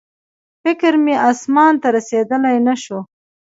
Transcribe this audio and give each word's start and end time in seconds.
فکر 0.63 0.93
مې 1.03 1.15
اسمان 1.29 1.73
ته 1.81 1.87
رسېدی 1.95 2.37
نه 2.67 2.75
شو 2.83 2.99